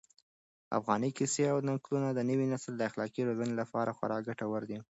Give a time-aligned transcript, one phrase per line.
[0.77, 4.79] افغاني کيسې او نکلونه د نوي نسل د اخلاقي روزنې لپاره خورا ګټور دي.